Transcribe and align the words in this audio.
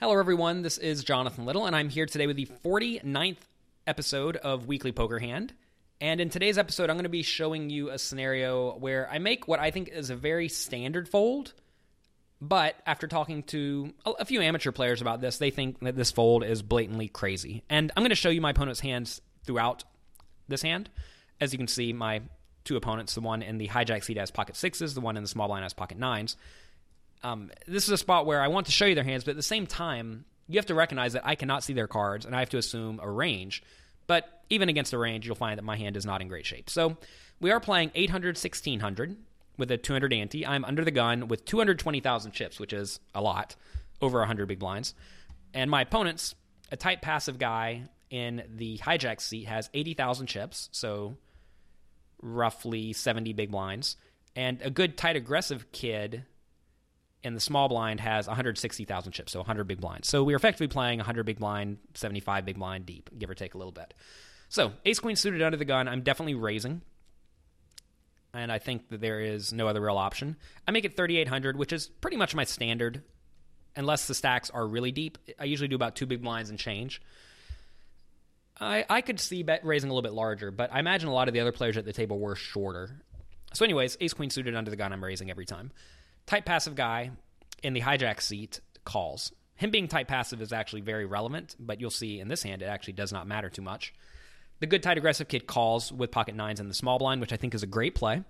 Hello, 0.00 0.16
everyone. 0.16 0.62
This 0.62 0.78
is 0.78 1.02
Jonathan 1.02 1.44
Little, 1.44 1.66
and 1.66 1.74
I'm 1.74 1.88
here 1.88 2.06
today 2.06 2.28
with 2.28 2.36
the 2.36 2.46
49th 2.64 3.38
episode 3.84 4.36
of 4.36 4.68
Weekly 4.68 4.92
Poker 4.92 5.18
Hand. 5.18 5.54
And 6.00 6.20
in 6.20 6.30
today's 6.30 6.56
episode, 6.56 6.88
I'm 6.88 6.94
going 6.94 7.02
to 7.02 7.08
be 7.08 7.24
showing 7.24 7.68
you 7.68 7.90
a 7.90 7.98
scenario 7.98 8.78
where 8.78 9.10
I 9.10 9.18
make 9.18 9.48
what 9.48 9.58
I 9.58 9.72
think 9.72 9.88
is 9.88 10.10
a 10.10 10.14
very 10.14 10.48
standard 10.48 11.08
fold. 11.08 11.52
But 12.40 12.76
after 12.86 13.08
talking 13.08 13.42
to 13.44 13.92
a 14.06 14.24
few 14.24 14.40
amateur 14.40 14.70
players 14.70 15.00
about 15.00 15.20
this, 15.20 15.38
they 15.38 15.50
think 15.50 15.80
that 15.80 15.96
this 15.96 16.12
fold 16.12 16.44
is 16.44 16.62
blatantly 16.62 17.08
crazy. 17.08 17.64
And 17.68 17.90
I'm 17.96 18.04
going 18.04 18.10
to 18.10 18.14
show 18.14 18.30
you 18.30 18.40
my 18.40 18.50
opponent's 18.50 18.78
hands 18.78 19.20
throughout 19.46 19.82
this 20.46 20.62
hand. 20.62 20.90
As 21.40 21.52
you 21.52 21.58
can 21.58 21.66
see, 21.66 21.92
my 21.92 22.22
two 22.62 22.76
opponents, 22.76 23.14
the 23.16 23.20
one 23.20 23.42
in 23.42 23.58
the 23.58 23.66
hijack 23.66 24.04
seat 24.04 24.16
has 24.16 24.30
pocket 24.30 24.54
sixes, 24.54 24.94
the 24.94 25.00
one 25.00 25.16
in 25.16 25.24
the 25.24 25.28
small 25.28 25.48
blind 25.48 25.64
has 25.64 25.72
pocket 25.72 25.98
nines. 25.98 26.36
Um, 27.22 27.50
this 27.66 27.84
is 27.84 27.90
a 27.90 27.98
spot 27.98 28.26
where 28.26 28.40
I 28.40 28.48
want 28.48 28.66
to 28.66 28.72
show 28.72 28.86
you 28.86 28.94
their 28.94 29.04
hands, 29.04 29.24
but 29.24 29.32
at 29.32 29.36
the 29.36 29.42
same 29.42 29.66
time, 29.66 30.24
you 30.48 30.58
have 30.58 30.66
to 30.66 30.74
recognize 30.74 31.12
that 31.12 31.26
I 31.26 31.34
cannot 31.34 31.62
see 31.62 31.72
their 31.72 31.86
cards, 31.86 32.24
and 32.24 32.34
I 32.34 32.40
have 32.40 32.50
to 32.50 32.58
assume 32.58 33.00
a 33.02 33.10
range. 33.10 33.62
But 34.06 34.24
even 34.48 34.68
against 34.68 34.92
a 34.92 34.98
range, 34.98 35.26
you'll 35.26 35.36
find 35.36 35.58
that 35.58 35.64
my 35.64 35.76
hand 35.76 35.96
is 35.96 36.06
not 36.06 36.22
in 36.22 36.28
great 36.28 36.46
shape. 36.46 36.70
So 36.70 36.96
we 37.40 37.50
are 37.50 37.60
playing 37.60 37.90
800, 37.94 38.36
1600 38.36 39.16
with 39.58 39.70
a 39.70 39.76
200 39.76 40.12
ante. 40.12 40.46
I'm 40.46 40.64
under 40.64 40.84
the 40.84 40.90
gun 40.90 41.28
with 41.28 41.44
220,000 41.44 42.32
chips, 42.32 42.58
which 42.58 42.72
is 42.72 43.00
a 43.14 43.20
lot, 43.20 43.56
over 44.00 44.18
100 44.20 44.46
big 44.46 44.58
blinds. 44.58 44.94
And 45.52 45.70
my 45.70 45.82
opponent's 45.82 46.34
a 46.70 46.76
tight 46.76 47.02
passive 47.02 47.38
guy 47.38 47.84
in 48.10 48.42
the 48.54 48.78
hijack 48.78 49.20
seat 49.20 49.46
has 49.46 49.68
80,000 49.74 50.26
chips, 50.26 50.68
so 50.72 51.16
roughly 52.22 52.92
70 52.92 53.32
big 53.34 53.50
blinds. 53.50 53.96
And 54.34 54.62
a 54.62 54.70
good 54.70 54.96
tight 54.96 55.16
aggressive 55.16 55.70
kid 55.72 56.24
and 57.24 57.34
the 57.34 57.40
small 57.40 57.68
blind 57.68 58.00
has 58.00 58.26
160,000 58.26 59.12
chips, 59.12 59.32
so 59.32 59.40
100 59.40 59.64
big 59.64 59.80
blinds. 59.80 60.08
So 60.08 60.22
we're 60.22 60.36
effectively 60.36 60.68
playing 60.68 60.98
100 60.98 61.24
big 61.24 61.38
blind, 61.38 61.78
75 61.94 62.44
big 62.44 62.58
blind 62.58 62.86
deep, 62.86 63.10
give 63.18 63.28
or 63.28 63.34
take 63.34 63.54
a 63.54 63.58
little 63.58 63.72
bit. 63.72 63.92
So 64.48 64.72
ace 64.84 64.98
queen 64.98 65.16
suited 65.16 65.42
under 65.42 65.56
the 65.56 65.64
gun, 65.64 65.88
I'm 65.88 66.02
definitely 66.02 66.36
raising. 66.36 66.82
And 68.32 68.52
I 68.52 68.58
think 68.58 68.90
that 68.90 69.00
there 69.00 69.20
is 69.20 69.52
no 69.52 69.68
other 69.68 69.80
real 69.80 69.96
option. 69.96 70.36
I 70.66 70.70
make 70.70 70.84
it 70.84 70.96
3,800, 70.96 71.56
which 71.56 71.72
is 71.72 71.86
pretty 71.86 72.16
much 72.16 72.34
my 72.34 72.44
standard, 72.44 73.02
unless 73.74 74.06
the 74.06 74.14
stacks 74.14 74.50
are 74.50 74.66
really 74.66 74.92
deep. 74.92 75.18
I 75.38 75.44
usually 75.44 75.68
do 75.68 75.74
about 75.74 75.96
two 75.96 76.06
big 76.06 76.22
blinds 76.22 76.50
and 76.50 76.58
change. 76.58 77.00
I, 78.60 78.84
I 78.88 79.00
could 79.00 79.18
see 79.18 79.44
raising 79.62 79.88
a 79.90 79.92
little 79.92 80.02
bit 80.02 80.12
larger, 80.12 80.50
but 80.50 80.72
I 80.72 80.78
imagine 80.78 81.08
a 81.08 81.14
lot 81.14 81.28
of 81.28 81.34
the 81.34 81.40
other 81.40 81.52
players 81.52 81.76
at 81.76 81.84
the 81.84 81.92
table 81.92 82.18
were 82.18 82.36
shorter. 82.36 83.02
So, 83.54 83.64
anyways, 83.64 83.96
ace 84.00 84.12
queen 84.12 84.30
suited 84.30 84.54
under 84.54 84.70
the 84.70 84.76
gun, 84.76 84.92
I'm 84.92 85.02
raising 85.02 85.30
every 85.30 85.46
time 85.46 85.72
tight 86.28 86.44
passive 86.44 86.74
guy 86.74 87.10
in 87.62 87.72
the 87.72 87.80
hijack 87.80 88.20
seat 88.20 88.60
calls. 88.84 89.32
Him 89.56 89.70
being 89.70 89.88
tight 89.88 90.06
passive 90.06 90.42
is 90.42 90.52
actually 90.52 90.82
very 90.82 91.06
relevant, 91.06 91.56
but 91.58 91.80
you'll 91.80 91.90
see 91.90 92.20
in 92.20 92.28
this 92.28 92.42
hand 92.42 92.62
it 92.62 92.66
actually 92.66 92.92
does 92.92 93.12
not 93.12 93.26
matter 93.26 93.48
too 93.48 93.62
much. 93.62 93.94
The 94.60 94.66
good 94.66 94.82
tight 94.82 94.98
aggressive 94.98 95.28
kid 95.28 95.46
calls 95.46 95.90
with 95.90 96.10
pocket 96.10 96.34
nines 96.34 96.60
in 96.60 96.68
the 96.68 96.74
small 96.74 96.98
blind, 96.98 97.22
which 97.22 97.32
I 97.32 97.36
think 97.36 97.54
is 97.54 97.62
a 97.62 97.66
great 97.66 97.94
play. 97.94 98.22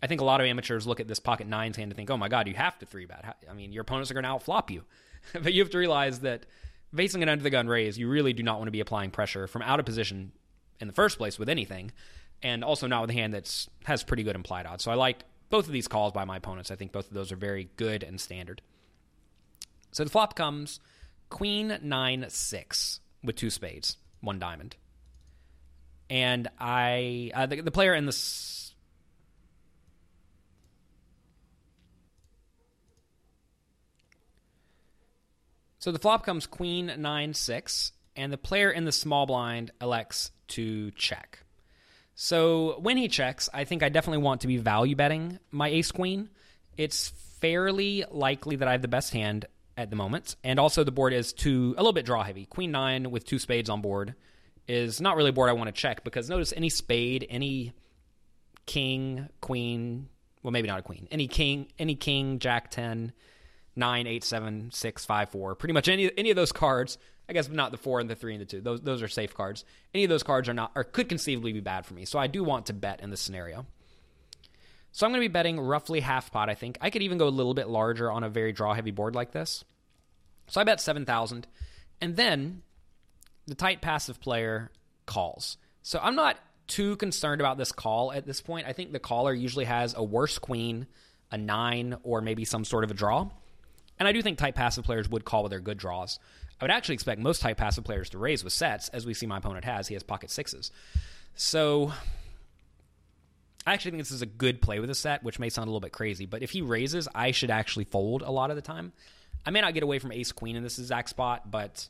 I 0.00 0.06
think 0.06 0.20
a 0.20 0.24
lot 0.24 0.40
of 0.40 0.46
amateurs 0.46 0.86
look 0.86 1.00
at 1.00 1.08
this 1.08 1.18
pocket 1.18 1.48
nines 1.48 1.76
hand 1.76 1.90
and 1.90 1.96
think, 1.96 2.08
oh 2.08 2.16
my 2.16 2.28
god, 2.28 2.46
you 2.46 2.54
have 2.54 2.78
to 2.78 2.86
three 2.86 3.04
bet. 3.04 3.36
I 3.50 3.52
mean, 3.52 3.72
your 3.72 3.82
opponents 3.82 4.10
are 4.10 4.14
going 4.14 4.24
to 4.24 4.30
outflop 4.30 4.70
you. 4.70 4.84
but 5.32 5.52
you 5.52 5.60
have 5.60 5.70
to 5.70 5.78
realize 5.78 6.20
that 6.20 6.46
facing 6.94 7.22
an 7.22 7.28
under 7.28 7.42
the 7.42 7.50
gun 7.50 7.66
raise, 7.66 7.98
you 7.98 8.08
really 8.08 8.32
do 8.32 8.44
not 8.44 8.58
want 8.58 8.68
to 8.68 8.72
be 8.72 8.80
applying 8.80 9.10
pressure 9.10 9.48
from 9.48 9.62
out 9.62 9.80
of 9.80 9.86
position 9.86 10.30
in 10.78 10.86
the 10.86 10.94
first 10.94 11.18
place 11.18 11.36
with 11.38 11.48
anything, 11.48 11.90
and 12.42 12.62
also 12.62 12.86
not 12.86 13.02
with 13.02 13.10
a 13.10 13.14
hand 13.14 13.34
that 13.34 13.66
has 13.84 14.04
pretty 14.04 14.22
good 14.22 14.36
implied 14.36 14.66
odds. 14.66 14.84
So 14.84 14.90
I 14.90 14.94
like 14.94 15.24
both 15.50 15.66
of 15.66 15.72
these 15.72 15.88
calls 15.88 16.12
by 16.12 16.24
my 16.24 16.38
opponents. 16.38 16.70
I 16.70 16.76
think 16.76 16.92
both 16.92 17.08
of 17.08 17.14
those 17.14 17.30
are 17.32 17.36
very 17.36 17.68
good 17.76 18.02
and 18.02 18.20
standard. 18.20 18.62
So 19.92 20.04
the 20.04 20.10
flop 20.10 20.34
comes 20.36 20.80
Queen 21.28 21.78
nine 21.82 22.26
six 22.28 23.00
with 23.22 23.36
two 23.36 23.50
spades, 23.50 23.96
one 24.20 24.38
diamond, 24.38 24.76
and 26.08 26.48
I 26.58 27.32
uh, 27.34 27.46
the, 27.46 27.60
the 27.60 27.70
player 27.70 27.94
in 27.94 28.06
this. 28.06 28.74
So 35.80 35.92
the 35.92 35.98
flop 35.98 36.24
comes 36.24 36.46
Queen 36.46 36.92
nine 36.98 37.34
six, 37.34 37.92
and 38.14 38.32
the 38.32 38.38
player 38.38 38.70
in 38.70 38.84
the 38.84 38.92
small 38.92 39.26
blind 39.26 39.72
elects 39.80 40.30
to 40.48 40.90
check. 40.92 41.40
So 42.22 42.78
when 42.80 42.98
he 42.98 43.08
checks, 43.08 43.48
I 43.50 43.64
think 43.64 43.82
I 43.82 43.88
definitely 43.88 44.22
want 44.22 44.42
to 44.42 44.46
be 44.46 44.58
value 44.58 44.94
betting 44.94 45.38
my 45.50 45.68
ace 45.68 45.90
queen. 45.90 46.28
It's 46.76 47.08
fairly 47.40 48.04
likely 48.10 48.56
that 48.56 48.68
I 48.68 48.72
have 48.72 48.82
the 48.82 48.88
best 48.88 49.14
hand 49.14 49.46
at 49.74 49.88
the 49.88 49.96
moment, 49.96 50.36
and 50.44 50.60
also 50.60 50.84
the 50.84 50.92
board 50.92 51.14
is 51.14 51.32
too 51.32 51.74
a 51.78 51.80
little 51.80 51.94
bit 51.94 52.04
draw 52.04 52.22
heavy. 52.22 52.44
Queen 52.44 52.72
nine 52.72 53.10
with 53.10 53.24
two 53.24 53.38
spades 53.38 53.70
on 53.70 53.80
board 53.80 54.16
is 54.68 55.00
not 55.00 55.16
really 55.16 55.30
a 55.30 55.32
board 55.32 55.48
I 55.48 55.54
want 55.54 55.74
to 55.74 55.80
check 55.80 56.04
because 56.04 56.28
notice 56.28 56.52
any 56.54 56.68
spade, 56.68 57.26
any 57.30 57.72
king, 58.66 59.26
queen, 59.40 60.10
well 60.42 60.50
maybe 60.50 60.68
not 60.68 60.78
a 60.78 60.82
queen, 60.82 61.08
any 61.10 61.26
king, 61.26 61.68
any 61.78 61.94
king, 61.94 62.38
jack 62.38 62.70
ten, 62.70 63.14
nine, 63.76 64.06
eight, 64.06 64.24
seven, 64.24 64.70
six, 64.72 65.04
five, 65.04 65.30
four, 65.30 65.54
pretty 65.54 65.72
much 65.72 65.88
any 65.88 66.10
any 66.16 66.30
of 66.30 66.36
those 66.36 66.52
cards 66.52 66.98
I 67.30 67.32
guess 67.32 67.48
not 67.48 67.70
the 67.70 67.78
four 67.78 68.00
and 68.00 68.10
the 68.10 68.16
three 68.16 68.34
and 68.34 68.40
the 68.40 68.44
two. 68.44 68.60
Those 68.60 68.80
those 68.80 69.02
are 69.02 69.08
safe 69.08 69.34
cards. 69.34 69.64
Any 69.94 70.02
of 70.02 70.10
those 70.10 70.24
cards 70.24 70.48
are 70.48 70.54
not 70.54 70.72
or 70.74 70.82
could 70.82 71.08
conceivably 71.08 71.52
be 71.52 71.60
bad 71.60 71.86
for 71.86 71.94
me. 71.94 72.04
So 72.04 72.18
I 72.18 72.26
do 72.26 72.42
want 72.42 72.66
to 72.66 72.72
bet 72.72 73.00
in 73.00 73.10
this 73.10 73.20
scenario. 73.20 73.66
So 74.90 75.06
I'm 75.06 75.12
going 75.12 75.22
to 75.22 75.28
be 75.28 75.32
betting 75.32 75.60
roughly 75.60 76.00
half 76.00 76.32
pot. 76.32 76.50
I 76.50 76.56
think 76.56 76.76
I 76.80 76.90
could 76.90 77.02
even 77.02 77.18
go 77.18 77.28
a 77.28 77.30
little 77.30 77.54
bit 77.54 77.68
larger 77.68 78.10
on 78.10 78.24
a 78.24 78.28
very 78.28 78.50
draw 78.50 78.74
heavy 78.74 78.90
board 78.90 79.14
like 79.14 79.30
this. 79.30 79.64
So 80.48 80.60
I 80.60 80.64
bet 80.64 80.80
seven 80.80 81.06
thousand, 81.06 81.46
and 82.00 82.16
then 82.16 82.62
the 83.46 83.54
tight 83.54 83.80
passive 83.80 84.20
player 84.20 84.72
calls. 85.06 85.56
So 85.82 86.00
I'm 86.02 86.16
not 86.16 86.36
too 86.66 86.96
concerned 86.96 87.40
about 87.40 87.58
this 87.58 87.70
call 87.70 88.12
at 88.12 88.26
this 88.26 88.40
point. 88.40 88.66
I 88.66 88.72
think 88.72 88.90
the 88.90 88.98
caller 88.98 89.32
usually 89.32 89.66
has 89.66 89.94
a 89.96 90.02
worse 90.02 90.40
queen, 90.40 90.88
a 91.30 91.38
nine, 91.38 91.96
or 92.02 92.20
maybe 92.20 92.44
some 92.44 92.64
sort 92.64 92.82
of 92.82 92.90
a 92.90 92.94
draw. 92.94 93.30
And 94.00 94.08
I 94.08 94.12
do 94.12 94.22
think 94.22 94.38
tight 94.38 94.54
passive 94.54 94.82
players 94.84 95.08
would 95.10 95.24
call 95.24 95.42
with 95.44 95.50
their 95.50 95.60
good 95.60 95.78
draws. 95.78 96.18
I 96.60 96.64
would 96.64 96.70
actually 96.70 96.94
expect 96.94 97.20
most 97.20 97.42
tight 97.42 97.58
passive 97.58 97.84
players 97.84 98.10
to 98.10 98.18
raise 98.18 98.42
with 98.42 98.52
sets, 98.52 98.88
as 98.88 99.06
we 99.06 99.14
see 99.14 99.26
my 99.26 99.38
opponent 99.38 99.64
has. 99.66 99.86
He 99.86 99.94
has 99.94 100.02
pocket 100.02 100.30
sixes. 100.30 100.72
So 101.34 101.92
I 103.66 103.74
actually 103.74 103.92
think 103.92 104.00
this 104.02 104.10
is 104.10 104.22
a 104.22 104.26
good 104.26 104.62
play 104.62 104.80
with 104.80 104.90
a 104.90 104.94
set, 104.94 105.22
which 105.22 105.38
may 105.38 105.50
sound 105.50 105.68
a 105.68 105.70
little 105.70 105.80
bit 105.80 105.92
crazy, 105.92 106.26
but 106.26 106.42
if 106.42 106.50
he 106.50 106.62
raises, 106.62 107.08
I 107.14 107.30
should 107.30 107.50
actually 107.50 107.84
fold 107.84 108.22
a 108.22 108.30
lot 108.30 108.50
of 108.50 108.56
the 108.56 108.62
time. 108.62 108.92
I 109.44 109.50
may 109.50 109.60
not 109.60 109.74
get 109.74 109.82
away 109.82 109.98
from 109.98 110.12
ace 110.12 110.32
queen 110.32 110.56
in 110.56 110.62
this 110.62 110.78
exact 110.78 111.10
spot, 111.10 111.50
but 111.50 111.88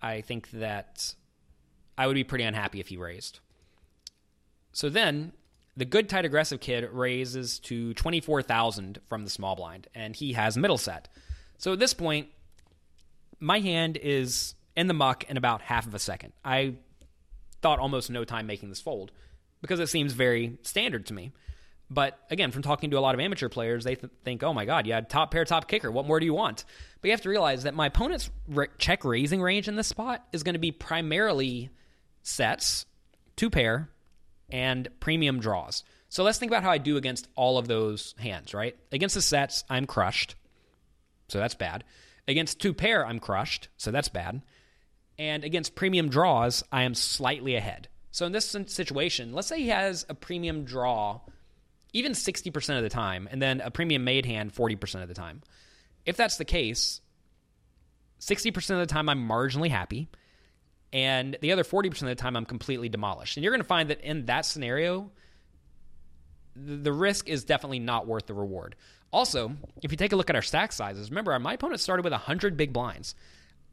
I 0.00 0.20
think 0.20 0.50
that 0.52 1.14
I 1.96 2.06
would 2.08 2.14
be 2.14 2.24
pretty 2.24 2.44
unhappy 2.44 2.80
if 2.80 2.88
he 2.88 2.96
raised. 2.96 3.38
So 4.72 4.88
then 4.88 5.32
the 5.76 5.84
good 5.84 6.08
tight 6.08 6.24
aggressive 6.24 6.60
kid 6.60 6.88
raises 6.92 7.58
to 7.60 7.94
24,000 7.94 9.00
from 9.06 9.24
the 9.24 9.30
small 9.30 9.56
blind, 9.56 9.88
and 9.94 10.14
he 10.14 10.34
has 10.34 10.56
middle 10.56 10.78
set. 10.78 11.08
So 11.58 11.72
at 11.72 11.78
this 11.78 11.94
point, 11.94 12.28
my 13.40 13.60
hand 13.60 13.96
is 13.96 14.54
in 14.76 14.86
the 14.86 14.94
muck 14.94 15.24
in 15.24 15.36
about 15.36 15.62
half 15.62 15.86
of 15.86 15.94
a 15.94 15.98
second. 15.98 16.32
I 16.44 16.74
thought 17.62 17.78
almost 17.78 18.10
no 18.10 18.24
time 18.24 18.46
making 18.46 18.68
this 18.68 18.80
fold 18.80 19.12
because 19.60 19.80
it 19.80 19.88
seems 19.88 20.12
very 20.12 20.58
standard 20.62 21.06
to 21.06 21.14
me. 21.14 21.32
But 21.88 22.18
again, 22.30 22.52
from 22.52 22.62
talking 22.62 22.90
to 22.90 22.98
a 22.98 23.00
lot 23.00 23.14
of 23.14 23.20
amateur 23.20 23.48
players, 23.48 23.84
they 23.84 23.96
th- 23.96 24.12
think, 24.24 24.42
oh 24.42 24.54
my 24.54 24.64
God, 24.64 24.86
you 24.86 24.94
had 24.94 25.10
top 25.10 25.30
pair, 25.30 25.44
top 25.44 25.68
kicker. 25.68 25.90
What 25.90 26.06
more 26.06 26.18
do 26.20 26.26
you 26.26 26.32
want? 26.32 26.64
But 27.00 27.08
you 27.08 27.12
have 27.12 27.20
to 27.22 27.28
realize 27.28 27.64
that 27.64 27.74
my 27.74 27.86
opponent's 27.86 28.30
re- 28.48 28.68
check 28.78 29.04
raising 29.04 29.42
range 29.42 29.68
in 29.68 29.76
this 29.76 29.88
spot 29.88 30.24
is 30.32 30.42
going 30.42 30.54
to 30.54 30.58
be 30.58 30.72
primarily 30.72 31.70
sets, 32.22 32.86
two 33.36 33.50
pair, 33.50 33.90
and 34.52 34.88
premium 35.00 35.40
draws. 35.40 35.82
So 36.08 36.22
let's 36.22 36.38
think 36.38 36.52
about 36.52 36.62
how 36.62 36.70
I 36.70 36.78
do 36.78 36.96
against 36.96 37.26
all 37.34 37.58
of 37.58 37.66
those 37.66 38.14
hands, 38.18 38.54
right? 38.54 38.76
Against 38.92 39.14
the 39.14 39.22
sets, 39.22 39.64
I'm 39.68 39.86
crushed. 39.86 40.36
So 41.28 41.38
that's 41.38 41.54
bad. 41.54 41.84
Against 42.28 42.60
two 42.60 42.74
pair, 42.74 43.04
I'm 43.04 43.18
crushed, 43.18 43.68
so 43.78 43.90
that's 43.90 44.08
bad. 44.10 44.42
And 45.18 45.42
against 45.42 45.74
premium 45.74 46.08
draws, 46.08 46.62
I 46.70 46.82
am 46.82 46.94
slightly 46.94 47.56
ahead. 47.56 47.88
So 48.10 48.26
in 48.26 48.32
this 48.32 48.54
situation, 48.66 49.32
let's 49.32 49.48
say 49.48 49.58
he 49.58 49.68
has 49.68 50.04
a 50.08 50.14
premium 50.14 50.64
draw 50.64 51.20
even 51.92 52.12
60% 52.12 52.76
of 52.76 52.82
the 52.82 52.88
time, 52.88 53.28
and 53.30 53.40
then 53.40 53.60
a 53.60 53.70
premium 53.70 54.04
made 54.04 54.24
hand 54.24 54.54
40% 54.54 55.02
of 55.02 55.08
the 55.08 55.14
time. 55.14 55.42
If 56.06 56.16
that's 56.16 56.36
the 56.36 56.44
case, 56.44 57.00
60% 58.20 58.70
of 58.70 58.78
the 58.78 58.86
time 58.86 59.08
I'm 59.08 59.28
marginally 59.28 59.68
happy, 59.68 60.08
and 60.92 61.38
the 61.40 61.52
other 61.52 61.64
40% 61.64 62.02
of 62.02 62.08
the 62.08 62.14
time 62.14 62.36
I'm 62.36 62.44
completely 62.44 62.88
demolished. 62.88 63.36
And 63.36 63.44
you're 63.44 63.52
going 63.52 63.62
to 63.62 63.66
find 63.66 63.90
that 63.90 64.00
in 64.02 64.26
that 64.26 64.44
scenario, 64.44 65.10
the 66.54 66.92
risk 66.92 67.28
is 67.28 67.44
definitely 67.44 67.78
not 67.78 68.06
worth 68.06 68.26
the 68.26 68.34
reward. 68.34 68.76
Also, 69.12 69.52
if 69.82 69.90
you 69.90 69.96
take 69.96 70.12
a 70.12 70.16
look 70.16 70.30
at 70.30 70.36
our 70.36 70.42
stack 70.42 70.72
sizes, 70.72 71.10
remember 71.10 71.38
my 71.38 71.54
opponent 71.54 71.80
started 71.80 72.02
with 72.02 72.12
100 72.12 72.56
big 72.56 72.72
blinds. 72.72 73.14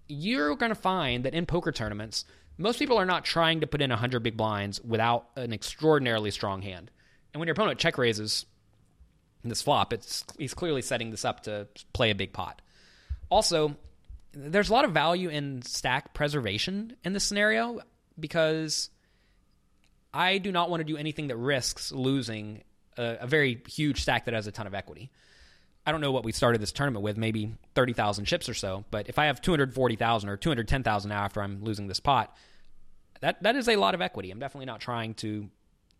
You're 0.07 0.55
going 0.55 0.69
to 0.71 0.75
find 0.75 1.25
that 1.25 1.33
in 1.33 1.45
poker 1.45 1.71
tournaments, 1.71 2.25
most 2.57 2.79
people 2.79 2.97
are 2.97 3.05
not 3.05 3.25
trying 3.25 3.61
to 3.61 3.67
put 3.67 3.81
in 3.81 3.89
100 3.89 4.21
big 4.21 4.35
blinds 4.35 4.81
without 4.81 5.27
an 5.35 5.53
extraordinarily 5.53 6.31
strong 6.31 6.61
hand. 6.61 6.91
And 7.33 7.39
when 7.39 7.47
your 7.47 7.53
opponent 7.53 7.79
check 7.79 7.97
raises 7.97 8.45
in 9.43 9.49
this 9.49 9.61
flop, 9.61 9.93
it's 9.93 10.25
he's 10.37 10.53
clearly 10.53 10.81
setting 10.81 11.11
this 11.11 11.23
up 11.23 11.43
to 11.43 11.67
play 11.93 12.09
a 12.09 12.15
big 12.15 12.33
pot. 12.33 12.61
Also, 13.29 13.77
there's 14.33 14.69
a 14.69 14.73
lot 14.73 14.85
of 14.85 14.91
value 14.91 15.29
in 15.29 15.61
stack 15.61 16.13
preservation 16.13 16.95
in 17.03 17.13
this 17.13 17.23
scenario 17.23 17.79
because 18.19 18.89
I 20.13 20.37
do 20.37 20.51
not 20.51 20.69
want 20.69 20.81
to 20.81 20.85
do 20.85 20.97
anything 20.97 21.27
that 21.27 21.37
risks 21.37 21.91
losing 21.91 22.63
a, 22.97 23.17
a, 23.21 23.27
very 23.27 23.61
huge 23.67 24.01
stack 24.01 24.25
that 24.25 24.33
has 24.33 24.47
a 24.47 24.51
ton 24.51 24.67
of 24.67 24.73
equity. 24.73 25.11
I 25.85 25.91
don't 25.91 26.01
know 26.01 26.11
what 26.11 26.23
we 26.23 26.31
started 26.31 26.61
this 26.61 26.71
tournament 26.71 27.03
with, 27.03 27.17
maybe 27.17 27.55
30,000 27.75 28.25
chips 28.25 28.49
or 28.49 28.53
so, 28.53 28.85
but 28.91 29.09
if 29.09 29.17
I 29.17 29.25
have 29.25 29.41
240,000 29.41 30.29
or 30.29 30.37
210,000 30.37 31.09
now 31.09 31.23
after 31.23 31.41
I'm 31.41 31.63
losing 31.63 31.87
this 31.87 31.99
pot, 31.99 32.35
that, 33.21 33.41
that 33.43 33.55
is 33.55 33.67
a 33.67 33.75
lot 33.75 33.95
of 33.95 34.01
equity. 34.01 34.31
I'm 34.31 34.39
definitely 34.39 34.65
not 34.65 34.81
trying 34.81 35.13
to 35.15 35.49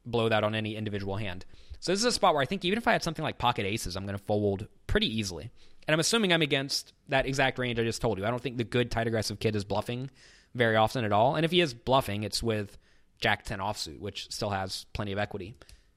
blow 0.06 0.30
that 0.30 0.44
on 0.44 0.56
any 0.56 0.75
individual 0.75 1.16
hand. 1.16 1.46
So 1.80 1.92
this 1.92 2.00
is 2.00 2.06
a 2.06 2.12
spot 2.12 2.34
where 2.34 2.42
I 2.42 2.46
think 2.46 2.66
even 2.66 2.78
if 2.78 2.88
I 2.88 2.92
had 2.92 3.04
something 3.04 3.24
like 3.24 3.38
pocket 3.38 3.66
aces, 3.66 3.96
I'm 3.96 4.06
going 4.06 4.18
to 4.18 4.24
fold 4.24 4.68
pretty 4.88 5.08
easily. 5.08 5.50
And 5.88 5.94
I'm 5.94 6.00
assuming 6.00 6.34
I'm 6.34 6.42
against 6.42 6.94
that 7.08 7.26
exact 7.26 7.58
range 7.58 7.80
I 7.80 7.84
just 7.84 8.02
told 8.02 8.18
you. 8.18 8.26
I 8.26 8.30
don't 8.30 8.42
think 8.42 8.58
the 8.58 8.64
good 8.64 8.92
tight 8.92 9.08
aggressive 9.08 9.40
kid 9.40 9.56
is 9.56 9.64
bluffing 9.64 10.10
very 10.54 10.76
often 10.76 11.06
at 11.06 11.12
all. 11.12 11.36
And 11.36 11.46
if 11.46 11.52
he 11.52 11.62
is 11.62 11.74
bluffing, 11.74 12.24
it's 12.24 12.44
with 12.44 12.78
Jack 13.20 13.44
10 13.46 13.60
offsuit, 13.60 14.00
which 14.00 14.31
still 14.31 14.50
has 14.50 14.86
plenty 14.94 15.12
of 15.12 15.18
equity, 15.18 15.56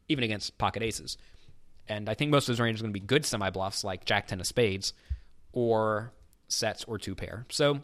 even 0.09 0.25
against 0.25 0.57
pocket 0.57 0.83
aces. 0.83 1.19
And 1.89 2.09
I 2.09 2.15
think 2.15 2.31
most 2.31 2.49
of 2.49 2.53
his 2.53 2.61
range 2.61 2.77
is 2.77 2.83
going 2.83 2.93
to 2.93 2.99
be 2.99 3.05
good 3.05 3.27
semi 3.27 3.51
bluffs 3.51 3.85
like 3.85 4.05
Jack 4.05 4.29
10 4.29 4.41
of 4.41 4.47
spades 4.47 4.93
or 5.53 6.13
sets 6.49 6.85
or 6.85 6.99
two 6.99 7.15
pair. 7.15 7.45
So 7.51 7.81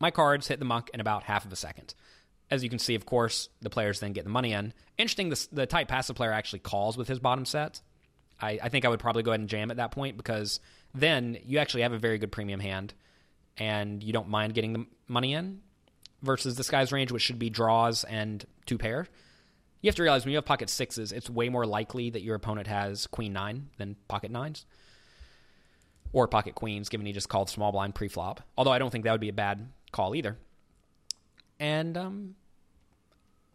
my 0.00 0.10
cards 0.10 0.48
hit 0.48 0.58
the 0.58 0.64
muck 0.64 0.90
in 0.90 1.00
about 1.00 1.24
half 1.24 1.44
of 1.44 1.52
a 1.52 1.56
second. 1.56 1.94
As 2.50 2.62
you 2.62 2.70
can 2.70 2.78
see, 2.78 2.94
of 2.94 3.06
course, 3.06 3.48
the 3.60 3.70
players 3.70 4.00
then 4.00 4.12
get 4.12 4.24
the 4.24 4.30
money 4.30 4.52
in. 4.52 4.72
Interesting, 4.98 5.30
the, 5.30 5.48
the 5.52 5.66
tight 5.66 5.88
passive 5.88 6.16
player 6.16 6.32
actually 6.32 6.60
calls 6.60 6.96
with 6.96 7.08
his 7.08 7.18
bottom 7.18 7.44
set. 7.44 7.80
I, 8.40 8.58
I 8.62 8.68
think 8.68 8.84
I 8.84 8.88
would 8.88 9.00
probably 9.00 9.22
go 9.22 9.32
ahead 9.32 9.40
and 9.40 9.48
jam 9.48 9.70
at 9.70 9.78
that 9.78 9.90
point 9.90 10.16
because 10.16 10.60
then 10.94 11.38
you 11.44 11.58
actually 11.58 11.82
have 11.82 11.92
a 11.92 11.98
very 11.98 12.18
good 12.18 12.30
premium 12.30 12.60
hand 12.60 12.94
and 13.56 14.02
you 14.02 14.12
don't 14.12 14.28
mind 14.28 14.54
getting 14.54 14.72
the 14.74 14.86
money 15.08 15.32
in 15.32 15.60
versus 16.22 16.56
this 16.56 16.70
guy's 16.70 16.92
range, 16.92 17.10
which 17.10 17.22
should 17.22 17.38
be 17.38 17.50
draws 17.50 18.04
and 18.04 18.44
two 18.66 18.78
pair. 18.78 19.06
You 19.80 19.88
have 19.88 19.96
to 19.96 20.02
realize 20.02 20.24
when 20.24 20.32
you 20.32 20.38
have 20.38 20.44
pocket 20.44 20.70
sixes, 20.70 21.12
it's 21.12 21.30
way 21.30 21.48
more 21.48 21.66
likely 21.66 22.10
that 22.10 22.22
your 22.22 22.34
opponent 22.34 22.66
has 22.66 23.06
queen 23.06 23.32
nine 23.32 23.70
than 23.78 23.96
pocket 24.08 24.30
nines 24.30 24.66
or 26.12 26.26
pocket 26.28 26.54
queens, 26.54 26.88
given 26.88 27.06
he 27.06 27.12
just 27.12 27.28
called 27.28 27.50
small 27.50 27.72
blind 27.72 27.94
pre-flop. 27.94 28.42
Although 28.56 28.72
I 28.72 28.78
don't 28.78 28.90
think 28.90 29.04
that 29.04 29.12
would 29.12 29.20
be 29.20 29.28
a 29.28 29.34
bad 29.34 29.68
call 29.92 30.14
either. 30.14 30.38
And 31.58 31.96
um, 31.96 32.34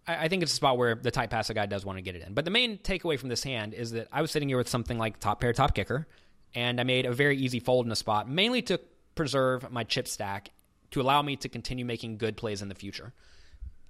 I, 0.07 0.25
I 0.25 0.27
think 0.27 0.43
it's 0.43 0.51
a 0.51 0.55
spot 0.55 0.77
where 0.77 0.95
the 0.95 1.11
tight 1.11 1.29
passive 1.29 1.55
guy 1.55 1.65
does 1.65 1.85
want 1.85 1.97
to 1.97 2.01
get 2.01 2.15
it 2.15 2.23
in. 2.25 2.33
But 2.33 2.45
the 2.45 2.51
main 2.51 2.77
takeaway 2.77 3.19
from 3.19 3.29
this 3.29 3.43
hand 3.43 3.73
is 3.73 3.91
that 3.91 4.07
I 4.11 4.21
was 4.21 4.31
sitting 4.31 4.49
here 4.49 4.57
with 4.57 4.69
something 4.69 4.97
like 4.97 5.19
top 5.19 5.41
pair, 5.41 5.53
top 5.53 5.75
kicker, 5.75 6.07
and 6.53 6.79
I 6.79 6.83
made 6.83 7.05
a 7.05 7.13
very 7.13 7.37
easy 7.37 7.59
fold 7.59 7.85
in 7.85 7.91
a 7.91 7.95
spot, 7.95 8.29
mainly 8.29 8.61
to 8.63 8.79
preserve 9.15 9.71
my 9.71 9.83
chip 9.83 10.07
stack 10.07 10.51
to 10.91 11.01
allow 11.01 11.21
me 11.21 11.35
to 11.37 11.49
continue 11.49 11.85
making 11.85 12.17
good 12.17 12.35
plays 12.35 12.61
in 12.61 12.69
the 12.69 12.75
future. 12.75 13.13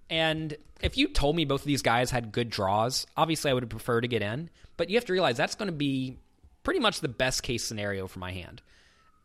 And 0.10 0.56
if 0.82 0.98
you 0.98 1.08
told 1.08 1.36
me 1.36 1.46
both 1.46 1.62
of 1.62 1.68
these 1.68 1.82
guys 1.82 2.12
had 2.12 2.32
good 2.32 2.50
draws, 2.50 3.08
obviously 3.16 3.50
I 3.50 3.54
would 3.54 3.70
prefer 3.70 4.02
to 4.02 4.08
get 4.08 4.22
in. 4.22 4.50
But 4.78 4.90
you 4.90 4.98
have 4.98 5.06
to 5.06 5.14
realize 5.14 5.38
that's 5.38 5.56
going 5.56 5.68
to 5.68 5.76
be 5.76 6.18
pretty 6.64 6.80
much 6.80 7.00
the 7.00 7.08
best 7.08 7.44
case 7.44 7.64
scenario 7.64 8.08
for 8.08 8.20
my 8.20 8.32
hand. 8.32 8.62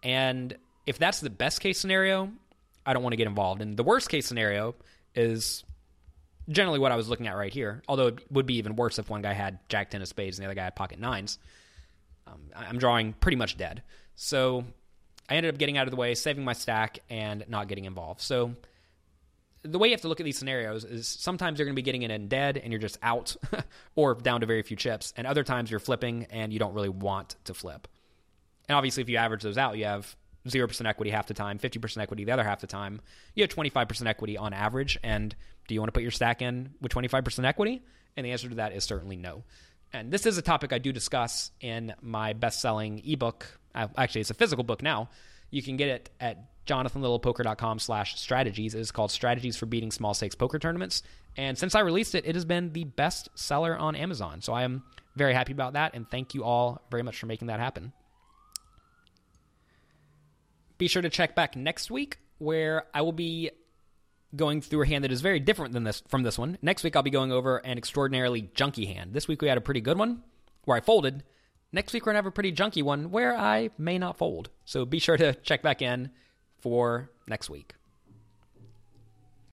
And 0.02 0.56
if 0.86 0.98
that's 0.98 1.20
the 1.20 1.30
best 1.30 1.60
case 1.60 1.78
scenario, 1.78 2.30
I 2.86 2.92
don't 2.92 3.02
want 3.02 3.12
to 3.12 3.16
get 3.16 3.26
involved. 3.26 3.60
And 3.60 3.76
the 3.76 3.82
worst 3.82 4.08
case 4.08 4.26
scenario 4.26 4.74
is 5.14 5.64
generally 6.48 6.78
what 6.78 6.92
I 6.92 6.96
was 6.96 7.08
looking 7.08 7.26
at 7.26 7.36
right 7.36 7.52
here. 7.52 7.82
Although 7.88 8.08
it 8.08 8.30
would 8.30 8.46
be 8.46 8.56
even 8.56 8.76
worse 8.76 8.98
if 8.98 9.10
one 9.10 9.22
guy 9.22 9.32
had 9.32 9.58
Jack 9.68 9.90
ten 9.90 10.00
of 10.00 10.08
spades 10.08 10.38
and 10.38 10.44
the 10.44 10.46
other 10.46 10.54
guy 10.54 10.64
had 10.64 10.76
pocket 10.76 10.98
nines. 10.98 11.38
Um, 12.26 12.40
I'm 12.54 12.78
drawing 12.78 13.12
pretty 13.12 13.36
much 13.36 13.56
dead. 13.56 13.82
So 14.14 14.64
I 15.28 15.34
ended 15.34 15.54
up 15.54 15.58
getting 15.58 15.76
out 15.76 15.86
of 15.86 15.90
the 15.90 15.96
way, 15.96 16.14
saving 16.14 16.44
my 16.44 16.52
stack, 16.52 17.00
and 17.10 17.44
not 17.48 17.68
getting 17.68 17.84
involved. 17.84 18.20
So 18.20 18.52
the 19.62 19.78
way 19.78 19.88
you 19.88 19.94
have 19.94 20.02
to 20.02 20.08
look 20.08 20.20
at 20.20 20.24
these 20.24 20.38
scenarios 20.38 20.84
is 20.84 21.08
sometimes 21.08 21.58
you're 21.58 21.66
going 21.66 21.74
to 21.74 21.80
be 21.80 21.84
getting 21.84 22.02
it 22.02 22.10
in 22.10 22.28
dead 22.28 22.56
and 22.56 22.72
you're 22.72 22.80
just 22.80 22.98
out 23.02 23.36
or 23.96 24.14
down 24.14 24.40
to 24.40 24.46
very 24.46 24.62
few 24.62 24.76
chips, 24.76 25.12
and 25.16 25.26
other 25.26 25.44
times 25.44 25.70
you're 25.70 25.80
flipping 25.80 26.26
and 26.30 26.52
you 26.52 26.58
don't 26.58 26.74
really 26.74 26.88
want 26.88 27.36
to 27.44 27.54
flip. 27.54 27.88
And 28.68 28.76
obviously, 28.76 29.02
if 29.02 29.08
you 29.08 29.16
average 29.16 29.42
those 29.42 29.58
out, 29.58 29.76
you 29.76 29.84
have 29.84 30.16
0% 30.46 30.86
equity 30.86 31.10
half 31.10 31.26
the 31.26 31.34
time, 31.34 31.58
50% 31.58 31.98
equity 31.98 32.24
the 32.24 32.32
other 32.32 32.44
half 32.44 32.60
the 32.60 32.66
time. 32.66 33.00
You 33.34 33.42
have 33.42 33.50
25% 33.50 34.06
equity 34.06 34.36
on 34.36 34.52
average. 34.52 34.98
And 35.02 35.34
do 35.68 35.74
you 35.74 35.80
want 35.80 35.88
to 35.88 35.92
put 35.92 36.02
your 36.02 36.12
stack 36.12 36.42
in 36.42 36.70
with 36.80 36.92
25% 36.92 37.44
equity? 37.44 37.82
And 38.16 38.24
the 38.24 38.32
answer 38.32 38.48
to 38.48 38.56
that 38.56 38.72
is 38.72 38.84
certainly 38.84 39.16
no. 39.16 39.44
And 39.92 40.10
this 40.10 40.26
is 40.26 40.38
a 40.38 40.42
topic 40.42 40.72
I 40.72 40.78
do 40.78 40.92
discuss 40.92 41.50
in 41.60 41.94
my 42.00 42.32
best 42.32 42.60
selling 42.60 43.02
ebook. 43.04 43.46
Uh, 43.74 43.88
actually, 43.96 44.22
it's 44.22 44.30
a 44.30 44.34
physical 44.34 44.64
book 44.64 44.82
now. 44.82 45.08
You 45.50 45.62
can 45.62 45.76
get 45.76 45.88
it 45.88 46.10
at 46.20 46.50
jonathanlittlepoker.com 46.66 47.78
slash 47.78 48.18
strategies. 48.18 48.74
It 48.74 48.80
is 48.80 48.90
called 48.90 49.10
Strategies 49.10 49.56
for 49.56 49.66
Beating 49.66 49.92
Small 49.92 50.14
Stakes 50.14 50.34
Poker 50.34 50.58
Tournaments. 50.58 51.02
And 51.36 51.56
since 51.56 51.74
I 51.74 51.80
released 51.80 52.14
it, 52.14 52.26
it 52.26 52.34
has 52.34 52.44
been 52.44 52.72
the 52.72 52.84
best 52.84 53.28
seller 53.34 53.76
on 53.76 53.94
Amazon. 53.94 54.40
So 54.42 54.52
I 54.52 54.62
am 54.62 54.82
very 55.14 55.34
happy 55.34 55.52
about 55.52 55.74
that. 55.74 55.94
And 55.94 56.10
thank 56.10 56.34
you 56.34 56.44
all 56.44 56.82
very 56.90 57.02
much 57.02 57.18
for 57.18 57.26
making 57.26 57.48
that 57.48 57.60
happen. 57.60 57.92
Be 60.78 60.88
sure 60.88 61.02
to 61.02 61.10
check 61.10 61.34
back 61.34 61.56
next 61.56 61.90
week 61.90 62.18
where 62.38 62.84
I 62.92 63.02
will 63.02 63.12
be 63.12 63.50
going 64.34 64.60
through 64.60 64.82
a 64.82 64.86
hand 64.86 65.04
that 65.04 65.12
is 65.12 65.20
very 65.20 65.40
different 65.40 65.72
than 65.72 65.84
this 65.84 66.02
from 66.08 66.22
this 66.22 66.38
one. 66.38 66.58
Next 66.60 66.84
week 66.84 66.96
I'll 66.96 67.02
be 67.02 67.10
going 67.10 67.32
over 67.32 67.58
an 67.58 67.78
extraordinarily 67.78 68.50
junky 68.54 68.86
hand. 68.86 69.14
This 69.14 69.28
week 69.28 69.40
we 69.40 69.48
had 69.48 69.58
a 69.58 69.62
pretty 69.62 69.80
good 69.80 69.98
one 69.98 70.22
where 70.64 70.76
I 70.76 70.80
folded. 70.80 71.22
Next 71.72 71.92
week 71.92 72.04
we're 72.04 72.12
gonna 72.12 72.18
have 72.18 72.26
a 72.26 72.30
pretty 72.30 72.52
junky 72.52 72.82
one 72.82 73.10
where 73.10 73.36
I 73.36 73.70
may 73.78 73.98
not 73.98 74.18
fold. 74.18 74.50
So 74.64 74.84
be 74.84 74.98
sure 74.98 75.16
to 75.16 75.34
check 75.34 75.62
back 75.62 75.80
in 75.80 76.10
for 76.58 77.10
next 77.26 77.48
week. 77.48 77.74